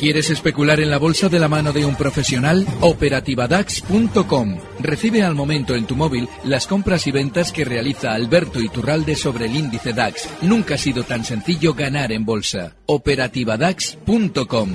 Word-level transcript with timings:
¿Quieres 0.00 0.30
especular 0.30 0.80
en 0.80 0.88
la 0.88 0.98
bolsa 0.98 1.28
de 1.28 1.38
la 1.38 1.46
mano 1.46 1.74
de 1.74 1.84
un 1.84 1.94
profesional? 1.94 2.66
Operativadax.com. 2.80 4.58
Recibe 4.78 5.22
al 5.22 5.34
momento 5.34 5.74
en 5.74 5.86
tu 5.86 5.94
móvil 5.94 6.26
las 6.44 6.66
compras 6.66 7.06
y 7.06 7.12
ventas 7.12 7.52
que 7.52 7.66
realiza 7.66 8.12
Alberto 8.12 8.60
Iturralde 8.60 9.14
sobre 9.14 9.44
el 9.44 9.54
índice 9.54 9.92
DAX. 9.92 10.26
Nunca 10.40 10.76
ha 10.76 10.78
sido 10.78 11.02
tan 11.04 11.26
sencillo 11.26 11.74
ganar 11.74 12.12
en 12.12 12.24
bolsa. 12.24 12.76
Operativadax.com. 12.86 14.70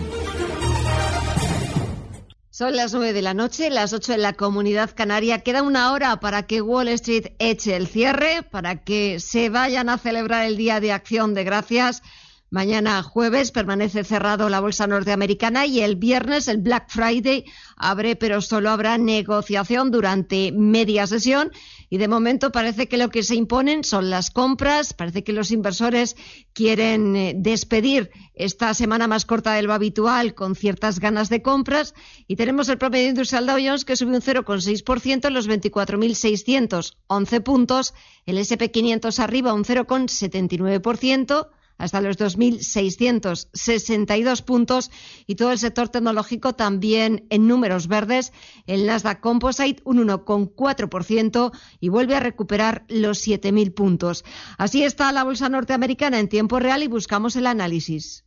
Son 2.51 2.75
las 2.75 2.93
nueve 2.93 3.11
de 3.11 3.23
la 3.23 3.33
noche, 3.33 3.71
las 3.71 3.93
ocho 3.93 4.13
en 4.13 4.21
la 4.21 4.33
comunidad 4.33 4.91
canaria. 4.95 5.39
Queda 5.39 5.63
una 5.63 5.91
hora 5.91 6.19
para 6.19 6.43
que 6.43 6.61
Wall 6.61 6.87
Street 6.89 7.33
eche 7.39 7.75
el 7.75 7.87
cierre, 7.87 8.43
para 8.43 8.83
que 8.83 9.19
se 9.19 9.49
vayan 9.49 9.89
a 9.89 9.97
celebrar 9.97 10.45
el 10.45 10.55
Día 10.55 10.79
de 10.79 10.91
Acción 10.91 11.33
de 11.33 11.43
Gracias 11.43 12.03
Mañana 12.51 13.01
jueves 13.01 13.51
permanece 13.51 14.03
cerrado 14.03 14.49
la 14.49 14.59
bolsa 14.59 14.85
norteamericana 14.85 15.65
y 15.65 15.81
el 15.81 15.95
viernes 15.95 16.47
el 16.47 16.59
Black 16.59 16.89
Friday 16.89 17.43
abre, 17.75 18.15
pero 18.15 18.39
solo 18.39 18.69
habrá 18.69 18.99
negociación 18.99 19.89
durante 19.89 20.51
media 20.51 21.07
sesión. 21.07 21.51
Y 21.89 21.97
de 21.97 22.07
momento 22.07 22.51
parece 22.51 22.87
que 22.87 22.97
lo 22.97 23.09
que 23.09 23.23
se 23.23 23.33
imponen 23.35 23.83
son 23.83 24.11
las 24.11 24.29
compras. 24.29 24.93
Parece 24.93 25.23
que 25.23 25.33
los 25.33 25.49
inversores 25.49 26.15
quieren 26.53 27.15
eh, 27.15 27.33
despedir 27.35 28.11
esta 28.35 28.75
semana 28.75 29.07
más 29.07 29.25
corta 29.25 29.53
de 29.53 29.63
lo 29.63 29.73
habitual 29.73 30.35
con 30.35 30.55
ciertas 30.55 30.99
ganas 30.99 31.29
de 31.29 31.41
compras. 31.41 31.95
Y 32.27 32.35
tenemos 32.35 32.69
el 32.69 32.77
promedio 32.77 33.09
industrial 33.09 33.47
Dow 33.47 33.57
Jones 33.57 33.85
que 33.85 33.95
sube 33.95 34.15
un 34.15 34.21
0,6% 34.21 35.27
en 35.27 35.33
los 35.33 35.49
24.611 35.49 37.43
puntos. 37.43 37.95
El 38.27 38.37
SP500 38.37 39.17
arriba 39.19 39.53
un 39.53 39.63
0,79% 39.63 41.49
hasta 41.77 42.01
los 42.01 42.17
2.662 42.17 44.43
puntos 44.43 44.89
y 45.27 45.35
todo 45.35 45.51
el 45.51 45.59
sector 45.59 45.89
tecnológico 45.89 46.53
también 46.53 47.25
en 47.29 47.47
números 47.47 47.87
verdes. 47.87 48.33
El 48.65 48.85
Nasdaq 48.85 49.19
Composite 49.19 49.81
un 49.85 50.07
1,4% 50.07 51.51
y 51.79 51.89
vuelve 51.89 52.15
a 52.15 52.19
recuperar 52.19 52.85
los 52.87 53.27
7.000 53.27 53.73
puntos. 53.73 54.23
Así 54.57 54.83
está 54.83 55.11
la 55.11 55.23
bolsa 55.23 55.49
norteamericana 55.49 56.19
en 56.19 56.29
tiempo 56.29 56.59
real 56.59 56.83
y 56.83 56.87
buscamos 56.87 57.35
el 57.35 57.47
análisis. 57.47 58.23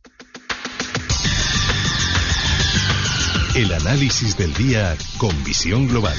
El 3.55 3.73
análisis 3.73 4.37
del 4.37 4.53
día 4.53 4.95
con 5.17 5.43
visión 5.43 5.87
global. 5.87 6.15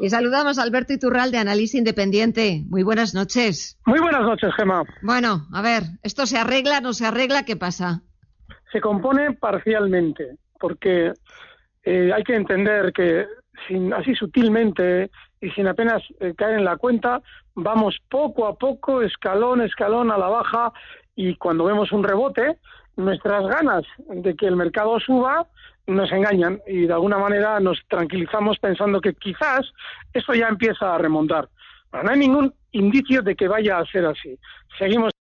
Y 0.00 0.10
saludamos 0.10 0.58
a 0.58 0.62
Alberto 0.62 0.92
Iturral 0.92 1.32
de 1.32 1.38
Análisis 1.38 1.74
Independiente. 1.74 2.62
Muy 2.68 2.84
buenas 2.84 3.14
noches. 3.14 3.76
Muy 3.84 3.98
buenas 3.98 4.22
noches, 4.22 4.54
Gemma. 4.54 4.84
Bueno, 5.02 5.48
a 5.52 5.60
ver, 5.60 5.82
¿esto 6.04 6.24
se 6.26 6.38
arregla, 6.38 6.80
no 6.80 6.92
se 6.92 7.04
arregla? 7.04 7.44
¿Qué 7.44 7.56
pasa? 7.56 8.02
Se 8.70 8.80
compone 8.80 9.32
parcialmente, 9.32 10.36
porque 10.60 11.12
eh, 11.82 12.12
hay 12.14 12.22
que 12.22 12.36
entender 12.36 12.92
que 12.92 13.26
sin, 13.66 13.92
así 13.92 14.14
sutilmente 14.14 15.10
y 15.40 15.50
sin 15.50 15.66
apenas 15.66 16.02
eh, 16.20 16.32
caer 16.36 16.58
en 16.58 16.64
la 16.64 16.76
cuenta, 16.76 17.20
vamos 17.56 17.96
poco 18.08 18.46
a 18.46 18.54
poco, 18.56 19.02
escalón, 19.02 19.62
escalón 19.62 20.12
a 20.12 20.18
la 20.18 20.28
baja, 20.28 20.72
y 21.16 21.34
cuando 21.34 21.64
vemos 21.64 21.90
un 21.90 22.04
rebote, 22.04 22.58
nuestras 22.98 23.46
ganas 23.46 23.84
de 24.08 24.34
que 24.34 24.46
el 24.46 24.56
mercado 24.56 24.98
suba 25.00 25.46
nos 25.86 26.10
engañan 26.12 26.60
y 26.66 26.86
de 26.86 26.92
alguna 26.92 27.16
manera 27.16 27.60
nos 27.60 27.80
tranquilizamos 27.88 28.58
pensando 28.58 29.00
que 29.00 29.14
quizás 29.14 29.72
esto 30.12 30.34
ya 30.34 30.48
empieza 30.48 30.94
a 30.94 30.98
remontar. 30.98 31.48
no 31.92 32.10
hay 32.10 32.18
ningún 32.18 32.52
indicio 32.72 33.22
de 33.22 33.34
que 33.34 33.48
vaya 33.48 33.78
a 33.78 33.86
ser 33.86 34.04
así. 34.04 34.38
Seguimos 34.78 35.12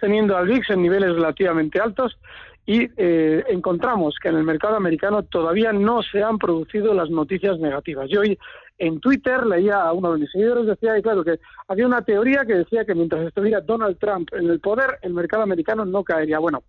teniendo 0.00 0.36
al 0.36 0.46
VIX 0.46 0.70
en 0.70 0.82
niveles 0.82 1.14
relativamente 1.14 1.80
altos 1.80 2.18
y 2.66 2.88
eh, 2.98 3.44
encontramos 3.48 4.16
que 4.22 4.28
en 4.28 4.36
el 4.36 4.44
mercado 4.44 4.76
americano 4.76 5.22
todavía 5.22 5.72
no 5.72 6.02
se 6.02 6.22
han 6.22 6.38
producido 6.38 6.92
las 6.92 7.08
noticias 7.08 7.58
negativas. 7.58 8.10
Yo 8.10 8.20
hoy 8.20 8.38
en 8.78 9.00
Twitter 9.00 9.44
leía 9.44 9.82
a 9.82 9.92
uno 9.92 10.12
de 10.12 10.20
mis 10.20 10.30
seguidores 10.30 10.66
decía 10.66 11.00
claro 11.02 11.24
que 11.24 11.40
había 11.66 11.86
una 11.86 12.02
teoría 12.02 12.44
que 12.44 12.54
decía 12.54 12.84
que 12.84 12.94
mientras 12.94 13.26
estuviera 13.26 13.60
Donald 13.60 13.98
Trump 13.98 14.28
en 14.32 14.48
el 14.48 14.60
poder 14.60 14.98
el 15.02 15.12
mercado 15.14 15.42
americano 15.42 15.84
no 15.84 16.04
caería. 16.04 16.38
Bueno, 16.38 16.62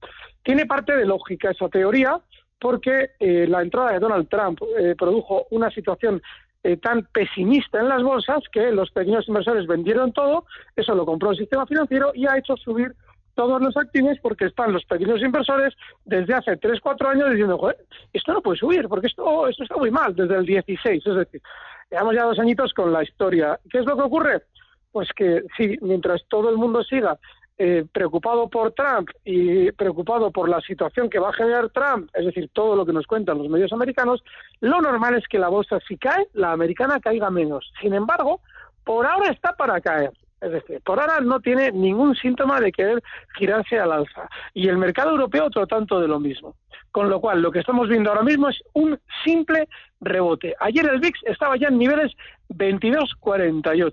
tiene 0.43 0.65
parte 0.65 0.95
de 0.95 1.05
lógica 1.05 1.51
esa 1.51 1.69
teoría 1.69 2.19
porque 2.59 3.11
eh, 3.19 3.47
la 3.47 3.61
entrada 3.61 3.93
de 3.93 3.99
Donald 3.99 4.27
Trump 4.27 4.59
eh, 4.77 4.95
produjo 4.97 5.45
una 5.51 5.69
situación 5.71 6.21
eh, 6.63 6.77
tan 6.77 7.07
pesimista 7.13 7.79
en 7.79 7.87
las 7.87 8.03
bolsas 8.03 8.39
que 8.51 8.71
los 8.71 8.91
pequeños 8.91 9.27
inversores 9.27 9.65
vendieron 9.65 10.11
todo, 10.11 10.45
eso 10.75 10.93
lo 10.93 11.05
compró 11.05 11.31
el 11.31 11.37
sistema 11.37 11.65
financiero 11.65 12.11
y 12.13 12.27
ha 12.27 12.37
hecho 12.37 12.57
subir 12.57 12.93
todos 13.33 13.61
los 13.61 13.77
activos 13.77 14.17
porque 14.21 14.47
están 14.47 14.73
los 14.73 14.83
pequeños 14.83 15.21
inversores 15.21 15.73
desde 16.03 16.33
hace 16.33 16.57
3, 16.57 16.81
4 16.81 17.09
años 17.09 17.29
diciendo, 17.29 17.57
Joder, 17.57 17.77
esto 18.11 18.33
no 18.33 18.41
puede 18.41 18.57
subir 18.57 18.89
porque 18.89 19.07
esto, 19.07 19.47
esto 19.47 19.63
está 19.63 19.77
muy 19.77 19.91
mal 19.91 20.13
desde 20.13 20.35
el 20.35 20.45
16, 20.45 21.07
es 21.07 21.15
decir, 21.15 21.41
llevamos 21.89 22.15
ya 22.15 22.23
dos 22.23 22.39
añitos 22.39 22.73
con 22.73 22.91
la 22.91 23.03
historia. 23.03 23.59
¿Qué 23.69 23.79
es 23.79 23.85
lo 23.85 23.95
que 23.95 24.03
ocurre? 24.03 24.43
Pues 24.91 25.09
que 25.15 25.43
sí, 25.57 25.77
mientras 25.81 26.23
todo 26.27 26.49
el 26.49 26.57
mundo 26.57 26.83
siga 26.83 27.17
eh, 27.57 27.85
preocupado 27.91 28.47
por 28.47 28.71
Trump 28.71 29.09
y 29.25 29.71
preocupado 29.73 30.31
por 30.31 30.47
la 30.47 30.61
situación 30.61 31.09
que 31.09 31.19
va 31.19 31.29
a 31.29 31.33
generar 31.33 31.69
Trump, 31.69 32.09
es 32.13 32.25
decir, 32.25 32.49
todo 32.53 32.75
lo 32.75 32.85
que 32.85 32.93
nos 32.93 33.05
cuentan 33.05 33.37
los 33.37 33.49
medios 33.49 33.73
americanos, 33.73 34.23
lo 34.61 34.81
normal 34.81 35.15
es 35.15 35.27
que 35.27 35.39
la 35.39 35.49
bolsa 35.49 35.77
si 35.87 35.97
cae, 35.97 36.27
la 36.33 36.53
americana 36.53 36.99
caiga 36.99 37.29
menos. 37.29 37.71
Sin 37.81 37.93
embargo, 37.93 38.39
por 38.85 39.05
ahora 39.05 39.31
está 39.31 39.53
para 39.57 39.81
caer. 39.81 40.11
Es 40.41 40.51
decir, 40.51 40.81
por 40.85 41.01
ahora 41.01 41.19
no 41.19 41.41
tiene 41.41 41.71
ningún 41.71 42.15
síntoma 42.15 42.61
de 42.61 42.71
querer 42.71 43.03
girarse 43.37 43.77
al 43.77 43.91
alza. 43.91 44.29
Y 44.53 44.69
el 44.69 44.77
mercado 44.77 45.11
europeo 45.11 45.47
otro 45.47 45.67
tanto 45.67 45.99
de 45.99 46.07
lo 46.07 46.19
mismo. 46.19 46.55
Con 46.91 47.09
lo 47.09 47.19
cual, 47.19 47.41
lo 47.41 47.51
que 47.51 47.59
estamos 47.59 47.89
viendo 47.89 48.09
ahora 48.09 48.23
mismo 48.23 48.47
es 48.47 48.63
un 48.73 48.97
simple 49.23 49.67
rebote. 50.01 50.55
Ayer 50.59 50.87
el 50.87 50.99
VIX 50.99 51.19
estaba 51.25 51.57
ya 51.57 51.67
en 51.67 51.77
niveles 51.77 52.11
22.48, 52.49 53.91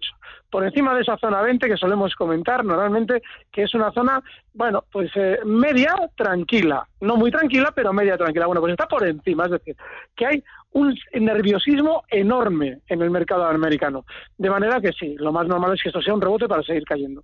por 0.51 0.65
encima 0.65 0.95
de 0.95 1.03
esa 1.03 1.19
zona 1.19 1.43
20 1.43 1.69
que 1.69 1.77
solemos 1.77 2.15
comentar 2.15 2.65
normalmente, 2.65 3.23
que 3.53 3.65
es 3.65 3.75
una 3.75 3.93
zona, 3.93 4.23
bueno, 4.55 4.85
pues 4.91 5.11
eh, 5.15 5.39
media 5.45 5.95
tranquila, 6.17 6.87
no 7.01 7.17
muy 7.17 7.31
tranquila, 7.31 7.73
pero 7.75 7.93
media 7.93 8.17
tranquila. 8.17 8.47
Bueno, 8.47 8.61
pues 8.61 8.73
está 8.73 8.87
por 8.87 9.07
encima, 9.07 9.45
es 9.45 9.51
decir, 9.53 9.77
que 10.15 10.27
hay 10.27 10.45
un 10.73 10.95
nerviosismo 11.15 12.05
enorme 12.09 12.81
en 12.89 13.03
el 13.03 13.11
mercado 13.11 13.45
americano. 13.45 14.05
De 14.37 14.51
manera 14.51 14.81
que 14.81 14.93
sí, 14.93 15.17
lo 15.19 15.33
más 15.33 15.47
normal 15.47 15.75
es 15.75 15.83
que 15.83 15.89
esto 15.89 16.03
sea 16.03 16.15
un 16.15 16.21
rebote 16.21 16.47
para 16.49 16.63
seguir 16.63 16.85
cayendo. 16.85 17.23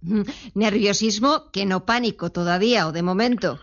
Nerviosismo 0.54 1.50
que 1.52 1.66
no 1.66 1.84
pánico 1.84 2.30
todavía 2.30 2.86
o 2.86 2.92
de 2.92 3.02
momento. 3.02 3.58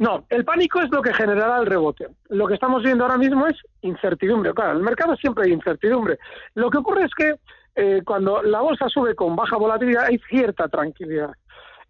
No, 0.00 0.24
el 0.30 0.46
pánico 0.46 0.80
es 0.80 0.90
lo 0.90 1.02
que 1.02 1.12
generará 1.12 1.58
el 1.58 1.66
rebote. 1.66 2.08
Lo 2.30 2.46
que 2.46 2.54
estamos 2.54 2.82
viendo 2.82 3.04
ahora 3.04 3.18
mismo 3.18 3.46
es 3.46 3.56
incertidumbre. 3.82 4.54
Claro, 4.54 4.70
en 4.70 4.78
el 4.78 4.82
mercado 4.82 5.14
siempre 5.14 5.44
hay 5.44 5.52
incertidumbre. 5.52 6.18
Lo 6.54 6.70
que 6.70 6.78
ocurre 6.78 7.04
es 7.04 7.14
que 7.14 7.34
eh, 7.74 8.00
cuando 8.02 8.42
la 8.42 8.62
bolsa 8.62 8.88
sube 8.88 9.14
con 9.14 9.36
baja 9.36 9.58
volatilidad 9.58 10.06
hay 10.06 10.18
cierta 10.20 10.68
tranquilidad. 10.68 11.32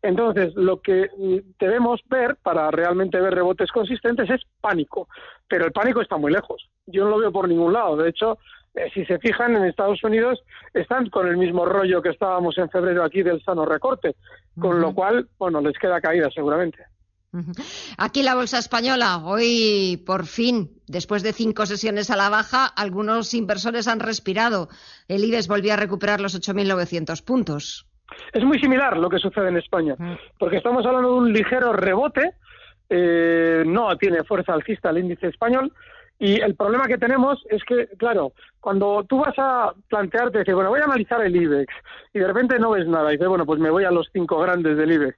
Entonces, 0.02 0.52
lo 0.56 0.80
que 0.80 1.08
debemos 1.60 2.00
ver 2.06 2.34
para 2.42 2.72
realmente 2.72 3.20
ver 3.20 3.32
rebotes 3.32 3.70
consistentes 3.70 4.28
es 4.28 4.40
pánico. 4.60 5.06
Pero 5.46 5.66
el 5.66 5.72
pánico 5.72 6.00
está 6.00 6.16
muy 6.16 6.32
lejos. 6.32 6.68
Yo 6.86 7.04
no 7.04 7.10
lo 7.10 7.18
veo 7.18 7.30
por 7.30 7.48
ningún 7.48 7.74
lado. 7.74 7.96
De 7.96 8.08
hecho, 8.08 8.38
eh, 8.74 8.90
si 8.92 9.04
se 9.04 9.20
fijan, 9.20 9.54
en 9.54 9.66
Estados 9.66 10.02
Unidos 10.02 10.42
están 10.74 11.10
con 11.10 11.28
el 11.28 11.36
mismo 11.36 11.64
rollo 11.64 12.02
que 12.02 12.08
estábamos 12.08 12.58
en 12.58 12.70
febrero 12.70 13.04
aquí 13.04 13.22
del 13.22 13.40
sano 13.44 13.64
recorte. 13.66 14.16
Con 14.60 14.80
lo 14.80 14.92
cual, 14.92 15.28
bueno, 15.38 15.60
les 15.60 15.78
queda 15.78 16.00
caída 16.00 16.28
seguramente. 16.34 16.84
Aquí 17.96 18.22
la 18.22 18.34
bolsa 18.34 18.58
española, 18.58 19.18
hoy 19.24 20.02
por 20.04 20.26
fin, 20.26 20.70
después 20.88 21.22
de 21.22 21.32
cinco 21.32 21.64
sesiones 21.64 22.10
a 22.10 22.16
la 22.16 22.28
baja, 22.28 22.66
algunos 22.66 23.34
inversores 23.34 23.86
han 23.86 24.00
respirado. 24.00 24.68
El 25.06 25.24
IBEX 25.24 25.46
volvió 25.46 25.74
a 25.74 25.76
recuperar 25.76 26.20
los 26.20 26.34
8.900 26.34 27.24
puntos. 27.24 27.86
Es 28.32 28.42
muy 28.42 28.58
similar 28.58 28.96
lo 28.96 29.08
que 29.08 29.18
sucede 29.18 29.48
en 29.48 29.58
España, 29.58 29.94
porque 30.38 30.56
estamos 30.56 30.84
hablando 30.84 31.12
de 31.12 31.18
un 31.18 31.32
ligero 31.32 31.72
rebote, 31.72 32.32
eh, 32.88 33.62
no 33.64 33.96
tiene 33.96 34.24
fuerza 34.24 34.52
alcista 34.52 34.90
el 34.90 34.98
índice 34.98 35.28
español, 35.28 35.72
Y 36.22 36.38
el 36.38 36.54
problema 36.54 36.86
que 36.86 36.98
tenemos 36.98 37.42
es 37.48 37.64
que, 37.64 37.86
claro, 37.96 38.32
cuando 38.60 39.04
tú 39.08 39.20
vas 39.20 39.34
a 39.38 39.72
plantearte, 39.88 40.40
decir, 40.40 40.54
bueno, 40.54 40.68
voy 40.68 40.80
a 40.80 40.84
analizar 40.84 41.24
el 41.24 41.34
IBEX 41.34 41.72
y 42.12 42.18
de 42.18 42.26
repente 42.26 42.58
no 42.58 42.72
ves 42.72 42.86
nada. 42.86 43.08
Y 43.08 43.12
dices, 43.12 43.26
bueno, 43.26 43.46
pues 43.46 43.58
me 43.58 43.70
voy 43.70 43.84
a 43.84 43.90
los 43.90 44.10
cinco 44.12 44.38
grandes 44.38 44.76
del 44.76 44.92
IBEX 44.92 45.16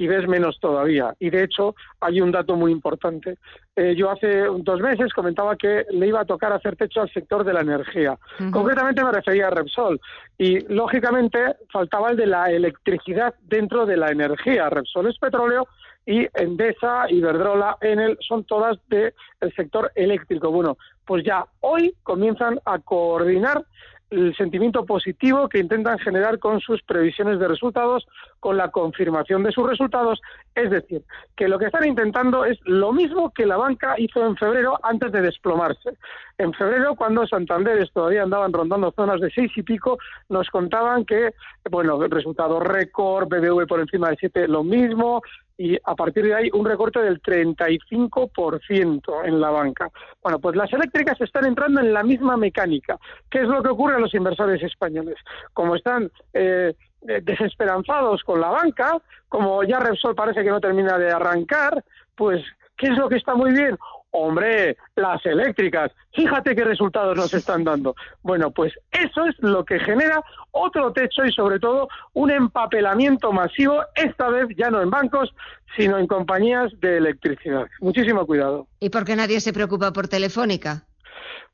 y 0.00 0.06
ves 0.06 0.26
menos 0.26 0.58
todavía. 0.58 1.14
Y 1.18 1.28
de 1.28 1.44
hecho, 1.44 1.74
hay 2.00 2.22
un 2.22 2.32
dato 2.32 2.56
muy 2.56 2.72
importante. 2.72 3.36
Eh, 3.76 3.94
yo 3.94 4.10
hace 4.10 4.44
dos 4.60 4.80
meses 4.80 5.12
comentaba 5.12 5.56
que 5.56 5.84
le 5.90 6.06
iba 6.06 6.22
a 6.22 6.24
tocar 6.24 6.54
hacer 6.54 6.74
techo 6.74 7.02
al 7.02 7.12
sector 7.12 7.44
de 7.44 7.52
la 7.52 7.60
energía. 7.60 8.18
Concretamente 8.50 9.04
me 9.04 9.12
refería 9.12 9.48
a 9.48 9.50
Repsol. 9.50 10.00
Y 10.38 10.60
lógicamente 10.72 11.56
faltaba 11.70 12.12
el 12.12 12.16
de 12.16 12.26
la 12.28 12.50
electricidad 12.50 13.34
dentro 13.42 13.84
de 13.84 13.98
la 13.98 14.10
energía. 14.10 14.70
Repsol 14.70 15.10
es 15.10 15.18
petróleo 15.18 15.68
y 16.06 16.26
Endesa, 16.32 17.04
Iberdrola, 17.10 17.76
Enel, 17.82 18.16
son 18.26 18.44
todas 18.44 18.78
del 18.88 19.12
sector 19.54 19.92
eléctrico. 19.94 20.50
Bueno, 20.50 20.78
pues 21.04 21.24
ya 21.24 21.44
hoy 21.60 21.94
comienzan 22.04 22.58
a 22.64 22.78
coordinar 22.78 23.66
el 24.10 24.34
sentimiento 24.36 24.84
positivo 24.84 25.48
que 25.48 25.58
intentan 25.58 25.98
generar 25.98 26.38
con 26.38 26.60
sus 26.60 26.82
previsiones 26.82 27.38
de 27.38 27.48
resultados, 27.48 28.06
con 28.40 28.56
la 28.56 28.70
confirmación 28.70 29.42
de 29.42 29.52
sus 29.52 29.68
resultados. 29.68 30.20
Es 30.54 30.70
decir, 30.70 31.02
que 31.36 31.48
lo 31.48 31.58
que 31.58 31.66
están 31.66 31.86
intentando 31.86 32.44
es 32.44 32.58
lo 32.64 32.92
mismo 32.92 33.30
que 33.30 33.46
la 33.46 33.56
banca 33.56 33.94
hizo 33.98 34.24
en 34.26 34.36
febrero 34.36 34.78
antes 34.82 35.12
de 35.12 35.22
desplomarse. 35.22 35.90
En 36.38 36.52
febrero, 36.54 36.94
cuando 36.96 37.26
Santander 37.26 37.88
todavía 37.92 38.22
andaban 38.22 38.52
rondando 38.52 38.92
zonas 38.92 39.20
de 39.20 39.30
seis 39.30 39.52
y 39.56 39.62
pico, 39.62 39.98
nos 40.28 40.48
contaban 40.48 41.04
que, 41.04 41.34
bueno, 41.70 41.98
resultado 42.08 42.60
récord, 42.60 43.28
BBV 43.28 43.66
por 43.66 43.80
encima 43.80 44.10
de 44.10 44.16
siete, 44.16 44.48
lo 44.48 44.64
mismo, 44.64 45.22
y 45.60 45.78
a 45.84 45.94
partir 45.94 46.24
de 46.24 46.34
ahí 46.34 46.48
un 46.54 46.64
recorte 46.64 47.00
del 47.00 47.20
35% 47.20 49.26
en 49.26 49.40
la 49.42 49.50
banca. 49.50 49.90
Bueno, 50.22 50.38
pues 50.38 50.56
las 50.56 50.72
eléctricas 50.72 51.20
están 51.20 51.44
entrando 51.44 51.82
en 51.82 51.92
la 51.92 52.02
misma 52.02 52.38
mecánica. 52.38 52.98
¿Qué 53.28 53.40
es 53.40 53.46
lo 53.46 53.62
que 53.62 53.68
ocurre 53.68 53.96
a 53.96 53.98
los 53.98 54.14
inversores 54.14 54.62
españoles? 54.62 55.16
Como 55.52 55.76
están 55.76 56.10
eh, 56.32 56.72
desesperanzados 57.02 58.24
con 58.24 58.40
la 58.40 58.48
banca, 58.48 58.96
como 59.28 59.62
ya 59.62 59.80
Repsol 59.80 60.14
parece 60.14 60.42
que 60.42 60.48
no 60.48 60.60
termina 60.60 60.96
de 60.96 61.10
arrancar, 61.10 61.84
pues 62.14 62.42
¿qué 62.78 62.86
es 62.86 62.96
lo 62.96 63.10
que 63.10 63.16
está 63.16 63.34
muy 63.34 63.52
bien? 63.52 63.76
Hombre, 64.12 64.76
las 64.96 65.24
eléctricas, 65.24 65.92
fíjate 66.12 66.56
qué 66.56 66.64
resultados 66.64 67.16
nos 67.16 67.32
están 67.32 67.62
dando. 67.62 67.94
Bueno, 68.22 68.50
pues 68.50 68.72
eso 68.90 69.24
es 69.26 69.36
lo 69.38 69.64
que 69.64 69.78
genera 69.78 70.20
otro 70.50 70.92
techo 70.92 71.24
y 71.24 71.32
sobre 71.32 71.60
todo 71.60 71.88
un 72.14 72.30
empapelamiento 72.30 73.32
masivo, 73.32 73.82
esta 73.94 74.28
vez 74.28 74.48
ya 74.56 74.70
no 74.70 74.82
en 74.82 74.90
bancos, 74.90 75.32
sino 75.76 75.98
en 75.98 76.08
compañías 76.08 76.72
de 76.80 76.96
electricidad. 76.96 77.66
Muchísimo 77.80 78.26
cuidado. 78.26 78.66
¿Y 78.80 78.90
por 78.90 79.04
qué 79.04 79.14
nadie 79.14 79.40
se 79.40 79.52
preocupa 79.52 79.92
por 79.92 80.08
Telefónica? 80.08 80.84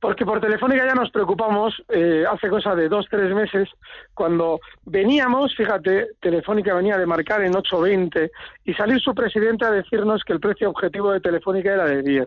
Porque 0.00 0.26
por 0.26 0.40
Telefónica 0.40 0.86
ya 0.86 0.94
nos 0.94 1.10
preocupamos 1.10 1.74
eh, 1.88 2.24
hace 2.30 2.48
cosa 2.48 2.74
de 2.74 2.88
dos, 2.88 3.06
tres 3.10 3.34
meses, 3.34 3.68
cuando 4.12 4.60
veníamos, 4.84 5.54
fíjate, 5.56 6.08
Telefónica 6.20 6.74
venía 6.74 6.98
de 6.98 7.06
marcar 7.06 7.42
en 7.42 7.54
8.20 7.54 8.30
y 8.64 8.74
salir 8.74 9.00
su 9.00 9.14
presidente 9.14 9.64
a 9.64 9.70
decirnos 9.70 10.22
que 10.24 10.34
el 10.34 10.40
precio 10.40 10.68
objetivo 10.68 11.12
de 11.12 11.20
Telefónica 11.20 11.72
era 11.72 11.86
de 11.86 12.02
10. 12.02 12.26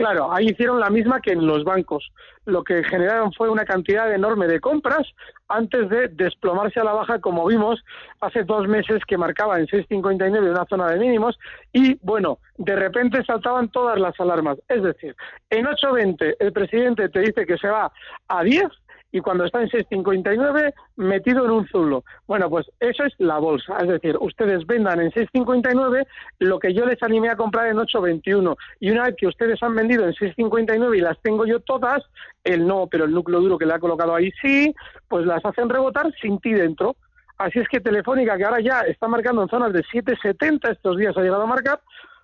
Claro, 0.00 0.32
ahí 0.32 0.46
hicieron 0.46 0.80
la 0.80 0.88
misma 0.88 1.20
que 1.20 1.32
en 1.32 1.46
los 1.46 1.62
bancos. 1.62 2.10
Lo 2.46 2.64
que 2.64 2.82
generaron 2.84 3.34
fue 3.34 3.50
una 3.50 3.66
cantidad 3.66 4.10
enorme 4.10 4.46
de 4.46 4.58
compras 4.58 5.06
antes 5.46 5.90
de 5.90 6.08
desplomarse 6.08 6.80
a 6.80 6.84
la 6.84 6.94
baja, 6.94 7.18
como 7.20 7.46
vimos 7.46 7.84
hace 8.22 8.44
dos 8.44 8.66
meses 8.66 9.02
que 9.06 9.18
marcaba 9.18 9.60
en 9.60 9.66
6,59 9.66 10.52
una 10.52 10.64
zona 10.64 10.88
de 10.88 10.98
mínimos 10.98 11.38
y, 11.74 11.98
bueno, 12.00 12.38
de 12.56 12.76
repente 12.76 13.22
saltaban 13.26 13.68
todas 13.68 14.00
las 14.00 14.18
alarmas. 14.18 14.56
Es 14.70 14.82
decir, 14.82 15.14
en 15.50 15.66
8,20 15.66 16.36
el 16.40 16.52
presidente 16.54 17.10
te 17.10 17.20
dice 17.20 17.44
que 17.44 17.58
se 17.58 17.68
va 17.68 17.92
a 18.28 18.42
10 18.42 18.64
y 19.12 19.20
cuando 19.20 19.44
está 19.44 19.60
en 19.60 19.68
6,59 19.68 20.72
metido 20.96 21.44
en 21.44 21.50
un 21.50 21.68
zulo. 21.68 22.04
Bueno, 22.26 22.48
pues 22.48 22.70
eso 22.80 23.04
es 23.04 23.14
la 23.18 23.38
bolsa. 23.38 23.76
Es 23.80 23.88
decir, 23.88 24.16
ustedes 24.20 24.66
vendan 24.66 25.00
en 25.00 25.10
6,59 25.10 26.06
lo 26.38 26.58
que 26.58 26.72
yo 26.74 26.86
les 26.86 27.02
animé 27.02 27.28
a 27.30 27.36
comprar 27.36 27.66
en 27.68 27.76
8,21. 27.76 28.56
Y 28.80 28.90
una 28.90 29.04
vez 29.04 29.16
que 29.16 29.26
ustedes 29.26 29.62
han 29.62 29.74
vendido 29.74 30.04
en 30.06 30.12
6,59 30.12 30.96
y 30.96 31.00
las 31.00 31.20
tengo 31.22 31.46
yo 31.46 31.60
todas, 31.60 32.02
el 32.44 32.66
no, 32.66 32.86
pero 32.86 33.04
el 33.04 33.12
núcleo 33.12 33.40
duro 33.40 33.58
que 33.58 33.66
le 33.66 33.74
ha 33.74 33.78
colocado 33.78 34.14
ahí 34.14 34.30
sí, 34.42 34.74
pues 35.08 35.26
las 35.26 35.44
hacen 35.44 35.68
rebotar 35.68 36.12
sin 36.20 36.38
ti 36.38 36.52
dentro. 36.52 36.96
Así 37.38 37.58
es 37.58 37.68
que 37.68 37.80
Telefónica, 37.80 38.36
que 38.36 38.44
ahora 38.44 38.60
ya 38.60 38.80
está 38.80 39.08
marcando 39.08 39.42
en 39.42 39.48
zonas 39.48 39.72
de 39.72 39.82
7,70, 39.84 40.72
estos 40.72 40.98
días 40.98 41.16
ha 41.16 41.22
llegado 41.22 41.42
a 41.42 41.46
marcar, 41.46 41.80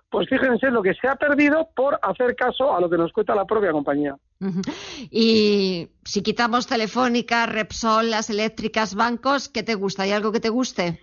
pues 0.09 0.29
fíjense 0.29 0.71
lo 0.71 0.81
que 0.81 0.93
se 0.93 1.07
ha 1.07 1.15
perdido 1.15 1.69
por 1.75 1.99
hacer 2.01 2.35
caso 2.35 2.75
a 2.75 2.79
lo 2.79 2.89
que 2.89 2.97
nos 2.97 3.11
cuenta 3.11 3.35
la 3.35 3.45
propia 3.45 3.71
compañía. 3.71 4.15
Y 5.11 5.89
si 6.03 6.21
quitamos 6.21 6.67
Telefónica, 6.67 7.45
Repsol, 7.45 8.09
las 8.09 8.29
eléctricas, 8.29 8.95
bancos, 8.95 9.49
¿qué 9.49 9.63
te 9.63 9.75
gusta? 9.75 10.03
¿Hay 10.03 10.11
algo 10.11 10.31
que 10.31 10.39
te 10.39 10.49
guste? 10.49 10.99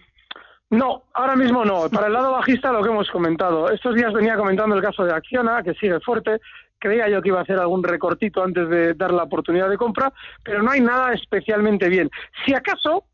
No, 0.70 1.04
ahora 1.12 1.36
mismo 1.36 1.64
no. 1.64 1.88
Para 1.90 2.06
el 2.06 2.12
lado 2.12 2.32
bajista 2.32 2.72
lo 2.72 2.82
que 2.82 2.88
hemos 2.88 3.10
comentado. 3.10 3.70
Estos 3.70 3.94
días 3.94 4.12
venía 4.12 4.36
comentando 4.36 4.74
el 4.74 4.82
caso 4.82 5.04
de 5.04 5.12
Acciona, 5.12 5.62
que 5.62 5.74
sigue 5.74 6.00
fuerte. 6.00 6.40
Creía 6.78 7.08
yo 7.08 7.22
que 7.22 7.28
iba 7.28 7.38
a 7.38 7.42
hacer 7.42 7.58
algún 7.58 7.82
recortito 7.82 8.42
antes 8.42 8.68
de 8.68 8.94
dar 8.94 9.12
la 9.12 9.22
oportunidad 9.24 9.68
de 9.70 9.76
compra, 9.76 10.12
pero 10.42 10.62
no 10.62 10.70
hay 10.70 10.80
nada 10.80 11.12
especialmente 11.12 11.88
bien. 11.88 12.10
Si 12.44 12.54
acaso, 12.54 13.04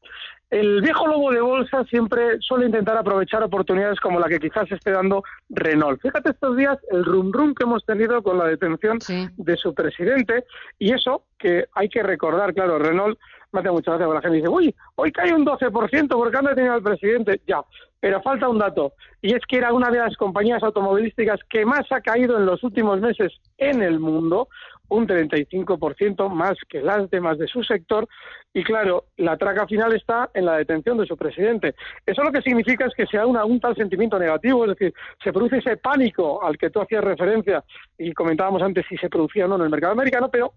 el 0.51 0.81
viejo 0.83 1.07
lobo 1.07 1.31
de 1.31 1.41
bolsa 1.41 1.85
siempre 1.85 2.41
suele 2.41 2.67
intentar 2.67 2.97
aprovechar 2.97 3.43
oportunidades 3.43 4.01
como 4.01 4.19
la 4.19 4.29
que 4.29 4.41
quizás 4.41 4.71
esté 4.71 4.91
dando 4.91 5.23
Renault. 5.49 6.01
Fíjate 6.03 6.31
estos 6.31 6.57
días 6.57 6.77
el 6.91 7.05
rum 7.05 7.31
rum 7.33 7.55
que 7.55 7.65
hemos 7.65 7.85
tenido 7.85 8.21
con 8.23 8.39
la 8.39 8.47
detención 8.47 8.99
de 9.37 9.57
su 9.57 9.73
presidente 9.75 10.45
y 10.79 10.93
eso 10.93 11.23
que 11.39 11.67
hay 11.75 11.89
que 11.89 12.03
recordar, 12.03 12.53
claro, 12.53 12.79
Renault 12.79 13.19
me 13.53 13.61
hace 13.61 13.71
mucha 13.71 13.93
gracia 13.93 14.07
porque 14.07 14.17
la 14.17 14.23
gente 14.23 14.37
dice, 14.37 14.49
uy, 14.49 14.75
hoy 14.97 15.13
cae 15.13 15.35
un 15.35 15.45
12% 15.45 16.09
porque 16.09 16.37
han 16.37 16.45
detenido 16.45 16.75
al 16.75 16.83
presidente. 16.83 17.41
Ya, 17.47 17.63
pero 18.01 18.23
falta 18.23 18.49
un 18.49 18.59
dato 18.59 18.93
y 19.23 19.35
es 19.35 19.43
que 19.47 19.59
era 19.59 19.73
una 19.73 19.91
de 19.91 19.99
las 19.99 20.17
compañías 20.17 20.63
automovilísticas 20.63 21.41
que 21.49 21.65
más 21.67 21.91
ha 21.93 22.01
caído 22.01 22.39
en 22.39 22.47
los 22.47 22.63
últimos 22.65 23.01
meses 23.01 23.33
en 23.59 23.83
el 23.83 24.01
mundo, 24.01 24.49
un 24.91 25.07
35% 25.07 26.29
más 26.29 26.57
que 26.69 26.83
las 26.83 27.11
demás 27.11 27.39
de 27.39 27.47
su 27.47 27.63
sector 27.65 28.07
y 28.53 28.63
claro, 28.63 29.07
la 29.17 29.37
traca 29.37 29.67
final 29.67 29.95
está 29.95 30.31
en 30.35 30.45
la 30.45 30.57
detención 30.57 30.99
de 30.99 31.07
su 31.07 31.17
presidente. 31.17 31.75
Eso 32.05 32.23
lo 32.23 32.33
que 32.33 32.43
significa 32.43 32.87
es 32.87 32.95
que 32.95 33.07
se 33.07 33.17
da 33.17 33.27
un 33.27 33.61
tal 33.61 33.77
sentimiento 33.77 34.19
negativo, 34.19 34.65
es 34.65 34.71
decir, 34.71 34.93
se 35.23 35.33
produce 35.33 35.59
ese 35.59 35.77
pánico 35.77 36.45
al 36.45 36.59
que 36.59 36.71
tú 36.71 36.81
hacías 36.81 37.03
referencia 37.03 37.65
y 37.97 38.13
comentábamos 38.13 38.63
antes 38.63 38.85
si 38.89 38.97
se 38.97 39.09
producía 39.09 39.47
o 39.47 39.49
no 39.49 39.57
en 39.57 39.63
el 39.63 39.71
mercado 39.71 39.93
americano, 39.93 40.29
pero 40.31 40.53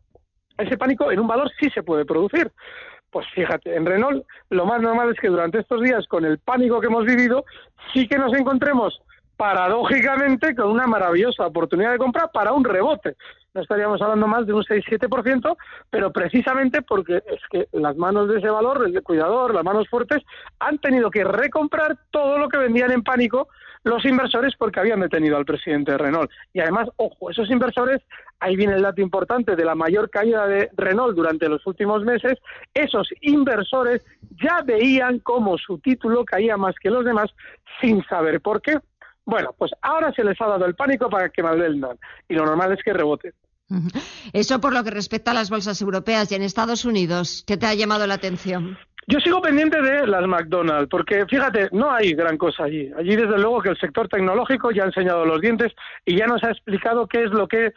ese 0.58 0.78
pánico 0.78 1.12
en 1.12 1.20
un 1.20 1.28
valor 1.28 1.50
sí 1.60 1.70
se 1.70 1.84
puede 1.84 2.06
producir. 2.06 2.52
Pues 3.12 3.28
fíjate, 3.36 3.76
en 3.76 3.86
Renault 3.86 4.26
lo 4.50 4.66
más 4.66 4.82
normal 4.82 5.12
es 5.12 5.20
que 5.20 5.28
durante 5.28 5.60
estos 5.60 5.82
días, 5.82 6.08
con 6.08 6.26
el 6.26 6.40
pánico 6.40 6.82
que 6.82 6.88
hemos 6.88 7.06
vivido, 7.06 7.46
sí 7.94 8.08
que 8.08 8.18
nos 8.18 8.34
encontremos 8.34 9.00
paradójicamente 9.38 10.56
con 10.56 10.70
una 10.70 10.88
maravillosa 10.88 11.48
oportunidad 11.48 11.92
de 11.92 11.98
compra 11.98 12.28
para 12.28 12.54
un 12.54 12.64
rebote. 12.64 13.16
No 13.54 13.62
estaríamos 13.62 14.02
hablando 14.02 14.28
más 14.28 14.48
de 14.48 14.54
un 14.54 14.64
6-7%, 14.64 15.56
pero 15.90 16.12
precisamente 16.12 16.82
porque 16.82 17.18
es 17.18 17.42
que 17.52 17.68
las 17.72 17.96
manos 17.96 18.28
de 18.28 18.40
ese 18.40 18.50
valor, 18.50 18.84
el 18.86 19.02
cuidador, 19.04 19.54
las 19.54 19.64
manos 19.64 19.88
fuertes, 19.90 20.24
han 20.60 20.80
tenido 20.80 21.12
que 21.12 21.24
recomprar 21.24 21.98
todo 22.10 22.40
lo 22.40 22.50
que 22.50 22.58
vendían 22.58 22.92
en 22.92 23.04
pánico 23.04 23.48
los 23.84 24.06
inversores 24.06 24.56
porque 24.58 24.80
habían 24.80 25.02
detenido 25.02 25.38
al 25.38 25.46
presidente 25.46 25.92
de 25.92 25.98
Renault. 25.98 26.32
Y 26.54 26.60
además, 26.62 26.90
ojo, 26.96 27.30
esos 27.30 27.50
inversores, 27.50 28.02
ahí 28.40 28.56
viene 28.56 28.74
el 28.76 28.82
dato 28.82 29.02
importante 29.02 29.56
de 29.56 29.66
la 29.66 29.76
mayor 29.76 30.10
caída 30.10 30.48
de 30.48 30.70
Renault 30.76 31.16
durante 31.16 31.50
los 31.50 31.66
últimos 31.68 32.04
meses, 32.04 32.40
esos 32.74 33.10
inversores 33.22 34.06
ya 34.42 34.62
veían 34.66 35.20
cómo 35.20 35.58
su 35.58 35.80
título 35.80 36.24
caía 36.26 36.58
más 36.58 36.76
que 36.82 36.90
los 36.90 37.06
demás 37.06 37.30
sin 37.82 38.04
saber 38.06 38.42
por 38.42 38.62
qué. 38.62 38.80
Bueno, 39.26 39.56
pues 39.58 39.72
ahora 39.82 40.12
se 40.14 40.24
les 40.24 40.40
ha 40.42 40.48
dado 40.48 40.66
el 40.66 40.76
pánico 40.76 41.10
para 41.10 41.30
que 41.30 41.44
malvendan 41.44 41.98
y 42.28 42.34
lo 42.34 42.46
normal 42.46 42.74
es 42.74 42.84
que 42.84 42.94
rebote. 42.94 43.34
Eso 44.34 44.60
por 44.60 44.74
lo 44.74 44.84
que 44.84 44.92
respecta 44.92 45.32
a 45.32 45.34
las 45.34 45.50
bolsas 45.50 45.82
europeas 45.82 46.32
y 46.32 46.36
en 46.36 46.44
Estados 46.44 46.86
Unidos, 46.86 47.44
¿qué 47.48 47.58
te 47.58 47.66
ha 47.66 47.74
llamado 47.74 48.06
la 48.06 48.16
atención? 48.16 48.78
Yo 49.06 49.20
sigo 49.20 49.42
pendiente 49.42 49.82
de 49.82 50.08
las 50.08 50.26
McDonald's, 50.26 50.88
porque 50.90 51.26
fíjate, 51.26 51.68
no 51.74 51.92
hay 51.92 52.14
gran 52.14 52.38
cosa 52.38 52.64
allí. 52.64 52.90
Allí, 52.98 53.18
desde 53.18 53.38
luego, 53.38 53.62
que 53.62 53.70
el 53.70 53.78
sector 53.78 54.08
tecnológico 54.08 54.72
ya 54.72 54.84
ha 54.84 54.86
enseñado 54.86 55.26
los 55.26 55.42
dientes 55.42 55.74
y 56.06 56.16
ya 56.16 56.26
nos 56.26 56.42
ha 56.44 56.52
explicado 56.52 57.06
qué 57.08 57.24
es 57.24 57.32
lo 57.32 57.48
que, 57.50 57.74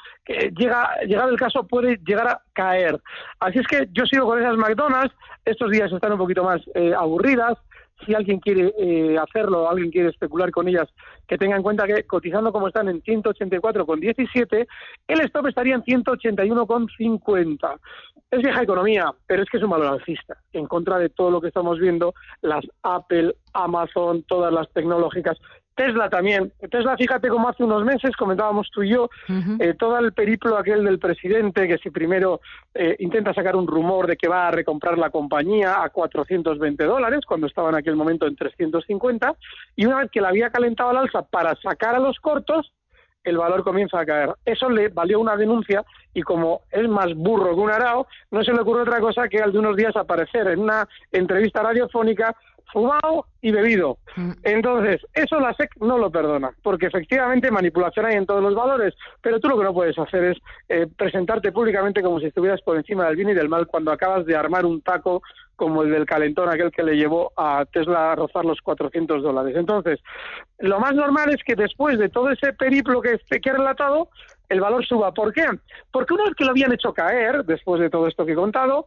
llega, 0.56 0.88
llegado 1.04 1.30
el 1.30 1.36
caso, 1.36 1.66
puede 1.66 1.98
llegar 2.06 2.28
a 2.28 2.42
caer. 2.52 3.00
Así 3.40 3.58
es 3.58 3.66
que 3.66 3.88
yo 3.92 4.06
sigo 4.06 4.26
con 4.26 4.38
esas 4.38 4.56
McDonald's. 4.56 5.14
Estos 5.44 5.72
días 5.72 5.90
están 5.90 6.12
un 6.12 6.18
poquito 6.18 6.44
más 6.44 6.60
eh, 6.74 6.92
aburridas 6.96 7.58
si 8.04 8.14
alguien 8.14 8.40
quiere 8.40 8.74
eh, 8.78 9.16
hacerlo, 9.18 9.68
alguien 9.68 9.90
quiere 9.90 10.10
especular 10.10 10.50
con 10.50 10.68
ellas, 10.68 10.88
que 11.26 11.38
tenga 11.38 11.56
en 11.56 11.62
cuenta 11.62 11.86
que 11.86 12.04
cotizando 12.04 12.52
como 12.52 12.68
están 12.68 12.88
en 12.88 13.02
184,17, 13.02 14.66
el 15.08 15.20
stop 15.20 15.46
estaría 15.46 15.74
en 15.74 15.82
181,50. 15.82 17.80
Es 18.30 18.42
vieja 18.42 18.62
economía, 18.62 19.14
pero 19.26 19.42
es 19.42 19.48
que 19.48 19.56
es 19.58 19.62
un 19.62 19.70
valor 19.70 19.86
alcista, 19.86 20.36
en 20.52 20.66
contra 20.66 20.98
de 20.98 21.08
todo 21.08 21.30
lo 21.30 21.40
que 21.40 21.48
estamos 21.48 21.78
viendo, 21.78 22.14
las 22.42 22.64
Apple, 22.82 23.34
Amazon, 23.52 24.24
todas 24.24 24.52
las 24.52 24.70
tecnológicas 24.72 25.38
Tesla 25.76 26.08
también. 26.08 26.52
Tesla, 26.70 26.96
fíjate 26.96 27.28
cómo 27.28 27.48
hace 27.48 27.62
unos 27.62 27.84
meses 27.84 28.16
comentábamos 28.16 28.70
tú 28.70 28.82
y 28.82 28.90
yo 28.90 29.10
eh, 29.60 29.74
todo 29.78 29.98
el 29.98 30.12
periplo 30.12 30.56
aquel 30.56 30.84
del 30.84 30.98
presidente, 30.98 31.68
que 31.68 31.76
si 31.78 31.90
primero 31.90 32.40
eh, 32.74 32.96
intenta 32.98 33.34
sacar 33.34 33.54
un 33.54 33.66
rumor 33.66 34.06
de 34.06 34.16
que 34.16 34.26
va 34.26 34.48
a 34.48 34.50
recomprar 34.50 34.96
la 34.96 35.10
compañía 35.10 35.82
a 35.84 35.90
420 35.90 36.82
dólares, 36.84 37.20
cuando 37.26 37.46
estaba 37.46 37.68
en 37.68 37.76
aquel 37.76 37.94
momento 37.94 38.26
en 38.26 38.34
350, 38.34 39.34
y 39.76 39.84
una 39.84 39.98
vez 39.98 40.10
que 40.10 40.22
la 40.22 40.28
había 40.28 40.50
calentado 40.50 40.90
al 40.90 40.96
alza 40.96 41.22
para 41.22 41.54
sacar 41.56 41.94
a 41.94 42.00
los 42.00 42.18
cortos, 42.20 42.72
el 43.22 43.36
valor 43.36 43.62
comienza 43.62 44.00
a 44.00 44.06
caer. 44.06 44.30
Eso 44.44 44.70
le 44.70 44.88
valió 44.88 45.20
una 45.20 45.36
denuncia 45.36 45.84
y 46.14 46.22
como 46.22 46.62
es 46.70 46.88
más 46.88 47.12
burro 47.14 47.54
que 47.54 47.60
un 47.60 47.70
arao, 47.70 48.06
no 48.30 48.42
se 48.42 48.52
le 48.52 48.60
ocurre 48.60 48.82
otra 48.82 49.00
cosa 49.00 49.28
que 49.28 49.38
al 49.38 49.52
de 49.52 49.58
unos 49.58 49.76
días 49.76 49.94
aparecer 49.96 50.46
en 50.46 50.60
una 50.60 50.88
entrevista 51.12 51.62
radiofónica 51.62 52.34
fumado 52.72 53.26
y 53.40 53.52
bebido. 53.52 53.98
Mm. 54.16 54.32
Entonces, 54.42 55.00
eso 55.14 55.38
la 55.40 55.54
SEC 55.54 55.70
no 55.80 55.98
lo 55.98 56.10
perdona, 56.10 56.50
porque 56.62 56.86
efectivamente 56.86 57.50
manipulación 57.50 58.06
hay 58.06 58.16
en 58.16 58.26
todos 58.26 58.42
los 58.42 58.54
valores, 58.54 58.94
pero 59.20 59.40
tú 59.40 59.48
lo 59.48 59.58
que 59.58 59.64
no 59.64 59.74
puedes 59.74 59.98
hacer 59.98 60.24
es 60.24 60.38
eh, 60.68 60.86
presentarte 60.96 61.52
públicamente 61.52 62.02
como 62.02 62.20
si 62.20 62.26
estuvieras 62.26 62.60
por 62.62 62.76
encima 62.76 63.06
del 63.06 63.16
bien 63.16 63.30
y 63.30 63.34
del 63.34 63.48
mal 63.48 63.66
cuando 63.66 63.92
acabas 63.92 64.26
de 64.26 64.36
armar 64.36 64.64
un 64.66 64.80
taco 64.82 65.22
como 65.56 65.82
el 65.82 65.90
del 65.90 66.04
calentón, 66.04 66.50
aquel 66.50 66.70
que 66.70 66.82
le 66.82 66.96
llevó 66.96 67.32
a 67.36 67.64
Tesla 67.72 68.12
a 68.12 68.14
rozar 68.14 68.44
los 68.44 68.60
400 68.60 69.22
dólares. 69.22 69.56
Entonces, 69.56 70.00
lo 70.58 70.78
más 70.78 70.94
normal 70.94 71.30
es 71.30 71.42
que 71.42 71.56
después 71.56 71.98
de 71.98 72.10
todo 72.10 72.30
ese 72.30 72.52
periplo 72.52 73.00
que, 73.00 73.18
que 73.40 73.48
he 73.48 73.52
relatado, 73.52 74.10
el 74.48 74.60
valor 74.60 74.84
suba. 74.86 75.12
¿Por 75.12 75.32
qué? 75.32 75.46
Porque 75.90 76.14
una 76.14 76.24
vez 76.24 76.34
que 76.34 76.44
lo 76.44 76.50
habían 76.50 76.72
hecho 76.72 76.92
caer, 76.92 77.44
después 77.44 77.80
de 77.80 77.90
todo 77.90 78.06
esto 78.06 78.26
que 78.26 78.32
he 78.32 78.36
contado, 78.36 78.86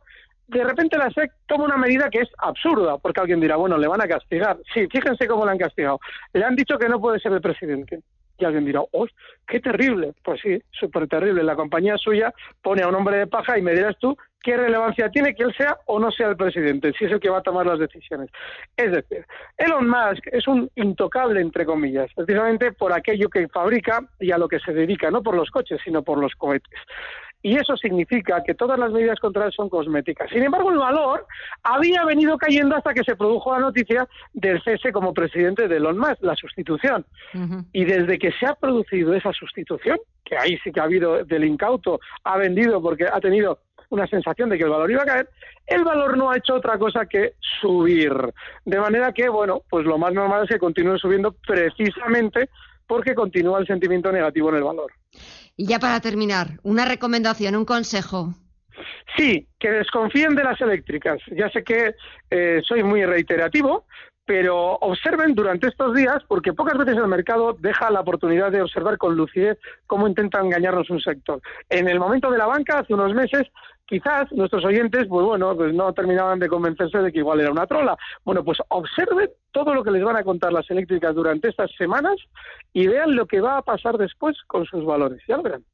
de 0.50 0.63
repente 0.63 0.98
la 0.98 1.10
SEC 1.12 1.32
toma 1.48 1.65
una 1.65 1.77
medida 1.77 2.10
que 2.10 2.20
es 2.20 2.29
absurda, 2.38 2.98
porque 2.98 3.22
alguien 3.22 3.39
dirá, 3.39 3.56
bueno, 3.56 3.77
le 3.77 3.88
van 3.88 4.01
a 4.01 4.08
castigar. 4.08 4.58
Sí, 4.74 4.88
fíjense 4.91 5.27
cómo 5.27 5.46
le 5.46 5.51
han 5.51 5.58
castigado. 5.58 6.00
Le 6.34 6.44
han 6.44 6.56
dicho 6.56 6.77
que 6.77 6.89
no 6.89 7.00
puede 7.00 7.20
ser 7.20 7.32
el 7.34 7.41
presidente. 7.41 8.00
Y 8.39 8.46
alguien 8.46 8.65
dirá, 8.65 8.82
¡oh, 8.91 9.06
qué 9.46 9.60
terrible! 9.60 10.13
Pues 10.24 10.39
sí, 10.41 10.62
súper 10.72 11.08
terrible. 11.08 11.44
La 11.44 11.56
compañía 11.56 11.98
suya 11.98 12.34
pone 12.62 12.82
a 12.82 12.88
un 12.88 12.96
hombre 12.96 13.18
de 13.18 13.27
paja 13.27 13.58
y 13.58 13.62
me 13.62 13.74
dirás 13.74 13.98
tú 14.00 14.18
qué 14.41 14.56
relevancia 14.56 15.10
tiene 15.10 15.36
que 15.36 15.44
él 15.44 15.53
sea 15.58 15.77
o 15.86 16.00
no 16.00 16.10
sea 16.12 16.29
el 16.29 16.38
presidente, 16.38 16.94
si 16.98 17.03
es 17.03 17.12
el 17.12 17.20
que 17.20 17.29
va 17.29 17.39
a 17.39 17.44
tomar 17.44 17.65
las 17.65 17.77
decisiones. 17.77 18.29
Es 18.77 18.91
decir, 18.91 19.25
Elon 19.58 19.89
Musk 19.89 20.25
es 20.32 20.48
un 20.48 20.72
intocable, 20.75 21.41
entre 21.41 21.65
comillas, 21.65 22.10
precisamente 22.15 22.72
por 22.72 22.94
aquello 22.94 23.29
que 23.29 23.50
fabrica 23.50 24.01
y 24.18 24.32
a 24.32 24.38
lo 24.38 24.48
que 24.48 24.60
se 24.60 24.72
dedica, 24.72 25.12
no 25.12 25.22
por 25.22 25.36
los 25.36 25.50
coches, 25.51 25.82
sino 25.84 26.03
por 26.03 26.18
los 26.18 26.34
cohetes 26.36 26.79
y 27.41 27.55
eso 27.55 27.77
significa 27.77 28.43
que 28.43 28.53
todas 28.53 28.77
las 28.77 28.91
medidas 28.91 29.19
contra 29.19 29.46
él 29.46 29.53
son 29.53 29.69
cosméticas. 29.69 30.29
Sin 30.29 30.43
embargo, 30.43 30.72
el 30.72 30.77
valor 30.77 31.25
había 31.63 32.03
venido 32.03 32.38
cayendo 32.38 32.75
hasta 32.75 32.93
que 32.93 33.03
se 33.03 33.15
produjo 33.15 33.53
la 33.53 33.60
noticia 33.60 34.08
del 34.34 34.62
cese 34.62 34.91
como 34.91 35.13
presidente 35.13 35.67
de 35.67 35.77
Elon 35.77 35.98
Musk, 35.98 36.22
la 36.22 36.36
sustitución. 36.36 37.05
Y 37.72 37.86
desde 37.86 38.19
que 38.19 38.31
se 38.34 38.46
ha 38.46 38.55
producido 38.55 39.13
esa 39.13 39.31
sustitución, 39.31 39.98
que 40.25 40.38
ahí 40.38 40.58
sí 40.63 40.72
que 40.72 40.79
ha 40.79 40.84
habido 40.84 41.24
del 41.24 41.46
incauto, 41.46 42.00
ha 42.24 42.38
vendido 42.38 42.81
porque 42.81 43.05
ha 43.05 43.19
tenido 43.22 43.60
una 43.89 44.05
sensación 44.08 44.50
de 44.50 44.58
que 44.58 44.65
el 44.65 44.69
valor 44.69 44.91
iba 44.91 45.03
a 45.03 45.05
caer, 45.05 45.29
el 45.65 45.84
valor 45.84 46.17
no 46.17 46.29
ha 46.29 46.38
hecho 46.38 46.55
otra 46.55 46.77
cosa 46.77 47.05
que 47.05 47.34
subir. 47.62 48.13
De 48.65 48.79
manera 48.79 49.13
que, 49.13 49.29
bueno, 49.29 49.63
pues 49.69 49.86
lo 49.86 49.98
más 49.98 50.13
normal 50.13 50.43
es 50.43 50.50
que 50.50 50.60
continúe 50.60 50.98
subiendo 50.98 51.36
precisamente 51.48 52.50
porque 52.86 53.15
continúa 53.15 53.60
el 53.60 53.67
sentimiento 53.67 54.12
negativo 54.12 54.50
en 54.50 54.55
el 54.55 54.63
valor. 54.63 54.91
Y 55.60 55.66
ya 55.66 55.78
para 55.78 56.00
terminar, 56.00 56.51
una 56.63 56.86
recomendación, 56.86 57.54
un 57.54 57.66
consejo. 57.66 58.34
Sí, 59.18 59.46
que 59.60 59.70
desconfíen 59.70 60.34
de 60.34 60.46
las 60.46 60.62
eléctricas. 60.62 61.20
Ya 61.36 61.50
sé 61.50 61.66
que 61.66 61.96
eh, 62.30 62.62
soy 62.66 62.82
muy 62.82 63.04
reiterativo, 63.04 63.86
pero 64.24 64.75
observen 64.75 65.36
durante 65.36 65.68
estos 65.68 65.94
días, 65.94 66.24
porque 66.30 66.54
pocas 66.54 66.78
veces 66.78 66.96
el 66.96 67.10
mercado 67.10 67.58
deja 67.60 67.92
la 67.92 68.00
oportunidad 68.00 68.54
de 68.54 68.62
observar 68.62 68.98
con 68.98 69.18
lucidez 69.18 69.58
cómo 69.86 70.08
intenta 70.08 70.39
engañarnos 70.39 70.89
un 70.92 71.01
sector. 71.01 71.42
En 71.68 71.89
el 71.89 72.00
momento 72.00 72.32
de 72.32 72.38
la 72.38 72.46
banca, 72.46 72.80
hace 72.80 72.94
unos 72.94 73.13
meses, 73.13 73.46
quizás 73.89 74.31
nuestros 74.31 74.63
oyentes, 74.63 75.08
pues 75.10 75.25
bueno, 75.25 75.55
pues 75.55 75.74
no 75.74 75.91
terminaban 75.93 76.39
de 76.39 76.48
convencerse 76.48 77.00
de 77.00 77.12
que 77.12 77.19
igual 77.19 77.41
era 77.41 77.51
una 77.51 77.65
trola. 77.65 77.98
Bueno, 78.24 78.43
pues 78.43 78.60
observen 78.69 79.29
todo 79.51 79.74
lo 79.74 79.84
que 79.84 79.91
les 79.91 80.03
van 80.03 80.15
a 80.15 80.24
contar 80.24 80.53
las 80.53 80.69
eléctricas 80.69 81.15
durante 81.15 81.50
estas 81.50 81.72
semanas 81.77 82.15
y 82.72 82.88
vean 82.88 83.15
lo 83.15 83.25
que 83.25 83.41
va 83.41 83.58
a 83.58 83.62
pasar 83.63 83.98
después 83.98 84.38
con 84.48 84.65
sus 84.65 84.86
valores. 84.86 85.22
Ya 85.27 85.38
lo 85.38 85.43
verán. 85.43 85.65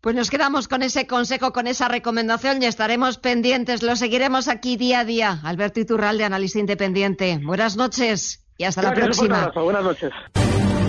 Pues 0.00 0.14
nos 0.14 0.30
quedamos 0.30 0.68
con 0.68 0.82
ese 0.82 1.06
consejo, 1.06 1.52
con 1.52 1.66
esa 1.66 1.88
recomendación 1.88 2.62
y 2.62 2.66
estaremos 2.66 3.18
pendientes. 3.18 3.82
Lo 3.82 3.96
seguiremos 3.96 4.48
aquí 4.48 4.76
día 4.76 5.00
a 5.00 5.04
día. 5.04 5.40
Alberto 5.44 5.80
Iturral 5.80 6.18
de 6.18 6.24
Análisis 6.24 6.56
Independiente. 6.56 7.40
Buenas 7.42 7.76
noches 7.76 8.44
y 8.58 8.64
hasta 8.64 8.82
la 8.82 8.92
próxima. 8.92 9.50
Buenas 9.54 9.84
noches. 9.84 10.12